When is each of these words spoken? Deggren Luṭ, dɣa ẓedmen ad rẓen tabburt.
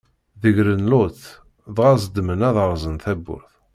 Deggren 0.41 0.87
Luṭ, 0.91 1.19
dɣa 1.75 1.93
ẓedmen 2.03 2.41
ad 2.49 2.57
rẓen 2.71 2.95
tabburt. 3.03 3.51